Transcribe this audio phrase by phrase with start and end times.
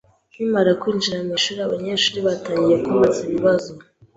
[0.31, 3.71] Nkimara kwinjira mu ishuri, abanyeshuri batangiye kumbaza ibibazo.